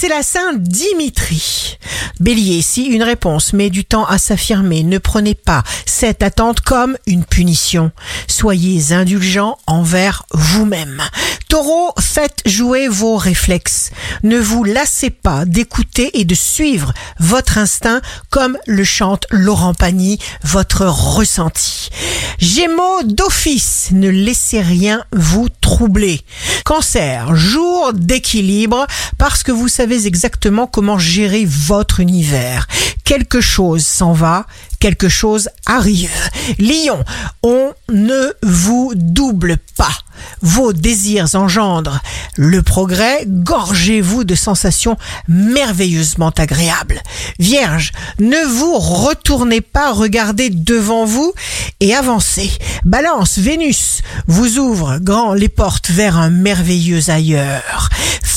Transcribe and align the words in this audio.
c'est 0.00 0.08
la 0.08 0.22
Sainte 0.22 0.62
Dimitri. 0.62 1.76
Bélier, 2.20 2.62
si 2.62 2.84
une 2.84 3.02
réponse 3.02 3.52
met 3.52 3.68
du 3.68 3.84
temps 3.84 4.06
à 4.06 4.16
s'affirmer, 4.16 4.82
ne 4.82 4.96
prenez 4.96 5.34
pas 5.34 5.62
cette 5.84 6.22
attente 6.22 6.62
comme 6.62 6.96
une 7.06 7.26
punition. 7.26 7.92
Soyez 8.26 8.94
indulgent 8.94 9.58
envers 9.66 10.24
vous-même. 10.32 11.02
Taureau, 11.50 11.92
faites 11.98 12.40
jouer 12.46 12.88
vos 12.88 13.16
réflexes. 13.16 13.90
Ne 14.22 14.38
vous 14.38 14.64
lassez 14.64 15.10
pas 15.10 15.44
d'écouter 15.44 16.18
et 16.18 16.24
de 16.24 16.34
suivre 16.34 16.94
votre 17.18 17.58
instinct 17.58 18.00
comme 18.30 18.56
le 18.66 18.84
chante 18.84 19.26
Laurent 19.30 19.74
Pagny, 19.74 20.18
votre 20.44 20.86
ressenti. 20.86 21.90
Gémeaux 22.38 23.02
d'office, 23.04 23.88
ne 23.92 24.08
laissez 24.08 24.62
rien 24.62 25.04
vous 25.12 25.48
troubler. 25.70 26.20
Cancer, 26.64 27.36
jour 27.36 27.92
d'équilibre 27.92 28.88
parce 29.18 29.44
que 29.44 29.52
vous 29.52 29.68
savez 29.68 30.08
exactement 30.08 30.66
comment 30.66 30.98
gérer 30.98 31.44
votre 31.46 32.00
univers. 32.00 32.66
Quelque 33.04 33.40
chose 33.40 33.86
s'en 33.86 34.12
va, 34.12 34.46
quelque 34.80 35.08
chose 35.08 35.48
arrive. 35.66 36.10
Lion, 36.58 37.04
on 37.44 37.72
ne 37.88 38.32
vous 38.42 38.92
double 38.96 39.58
pas. 39.76 39.99
Vos 40.42 40.72
désirs 40.72 41.34
engendrent 41.34 42.00
le 42.36 42.62
progrès, 42.62 43.24
gorgez-vous 43.26 44.24
de 44.24 44.34
sensations 44.34 44.96
merveilleusement 45.28 46.30
agréables. 46.30 47.02
Vierge, 47.38 47.92
ne 48.18 48.42
vous 48.46 48.78
retournez 48.78 49.60
pas, 49.60 49.92
regardez 49.92 50.50
devant 50.50 51.04
vous 51.04 51.32
et 51.80 51.94
avancez. 51.94 52.50
Balance, 52.84 53.38
Vénus 53.38 54.00
vous 54.26 54.58
ouvre 54.58 54.98
grand 54.98 55.34
les 55.34 55.48
portes 55.48 55.90
vers 55.90 56.16
un 56.16 56.30
merveilleux 56.30 57.10
ailleurs. 57.10 57.90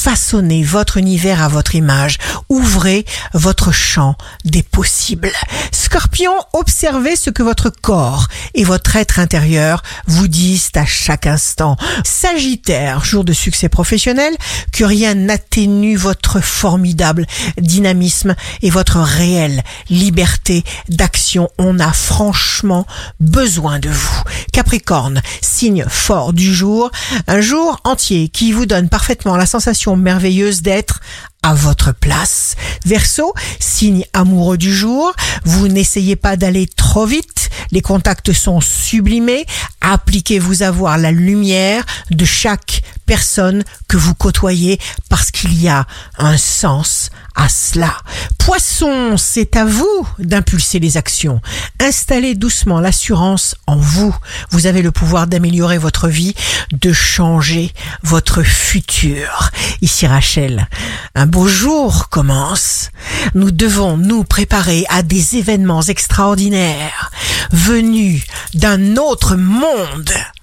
Façonnez 0.04 0.64
votre 0.64 0.98
univers 0.98 1.42
à 1.42 1.48
votre 1.48 1.76
image. 1.76 2.18
Ouvrez 2.50 3.06
votre 3.34 3.72
champ 3.72 4.18
des 4.44 4.62
possibles. 4.62 5.32
Scorpion, 5.72 6.34
observez 6.52 7.16
ce 7.16 7.30
que 7.30 7.42
votre 7.42 7.70
corps 7.70 8.28
et 8.54 8.66
votre 8.66 8.98
être 8.98 9.20
intérieur 9.20 9.82
vous 10.08 10.28
disent 10.28 10.72
à 10.76 10.86
chaque 10.86 11.26
instant. 11.26 11.78
Sagittaire, 12.04 13.06
jour 13.06 13.24
de 13.24 13.32
succès 13.32 13.70
professionnel, 13.70 14.36
que 14.74 14.84
rien 14.84 15.14
n'atténue 15.14 15.96
votre 15.96 16.42
formidable 16.42 17.26
dynamisme 17.58 18.36
et 18.62 18.70
votre 18.70 18.98
réelle 18.98 19.64
liberté 19.90 20.66
d'action. 20.90 21.50
On 21.58 21.80
a 21.80 21.94
franchement 21.94 22.86
besoin 23.22 23.80
de 23.80 23.90
vous. 23.90 24.22
Capricorne, 24.52 25.22
signe 25.42 25.86
fort 25.88 26.34
du 26.34 26.54
jour, 26.54 26.92
un 27.28 27.40
jour 27.40 27.80
entier 27.86 28.28
qui 28.28 28.52
vous 28.52 28.66
donne 28.66 28.90
parfaitement 28.90 29.38
la 29.38 29.46
sensation 29.46 29.93
merveilleuse 29.96 30.62
d'être 30.62 31.02
à 31.42 31.54
votre 31.54 31.94
place. 31.94 32.56
Verseau, 32.86 33.34
signe 33.60 34.06
amoureux 34.14 34.58
du 34.58 34.74
jour, 34.74 35.14
vous 35.44 35.68
n'essayez 35.68 36.16
pas 36.16 36.38
d'aller 36.38 36.68
trop 36.68 37.06
vite, 37.06 37.50
les 37.72 37.82
contacts 37.82 38.34
sont 38.34 38.62
sublimés, 38.62 39.46
appliquez-vous 39.82 40.64
à 40.64 40.72
voir 40.72 40.98
la 40.98 41.12
lumière 41.12 41.86
de 42.12 42.26
chaque 42.26 42.82
personne 43.06 43.64
que 43.88 43.98
vous 43.98 44.16
côtoyez 44.16 44.80
parce 45.10 45.32
qu'il 45.32 45.62
y 45.62 45.68
a 45.68 45.86
un 46.18 46.38
sens 46.38 47.10
à 47.36 47.50
cela. 47.50 47.94
Poisson, 48.38 49.16
c'est 49.18 49.56
à 49.56 49.66
vous 49.66 50.08
d'impulser 50.20 50.80
les 50.80 50.98
actions. 50.98 51.42
Installez 51.80 52.36
doucement 52.36 52.80
l'assurance 52.80 53.56
en 53.68 53.78
vous. 53.78 54.16
Vous 54.52 54.68
avez 54.68 54.82
le 54.82 54.92
pouvoir 54.92 55.28
d'améliorer 55.28 55.78
votre 55.78 56.08
vie, 56.08 56.36
de 56.72 56.94
changer 56.94 57.72
votre 58.04 58.44
futur. 58.44 59.50
Ici 59.82 60.08
Rachel, 60.08 60.68
un 61.16 61.26
beau 61.26 61.48
jour 61.48 62.10
commence. 62.10 62.92
Nous 63.34 63.52
devons 63.52 63.98
nous 63.98 64.24
préparer 64.24 64.86
à 64.90 65.02
des 65.02 65.38
événements 65.38 65.82
extraordinaires 65.82 67.12
venus 67.52 68.24
d'un 68.54 68.98
autre 68.98 69.36
monde. 69.36 70.12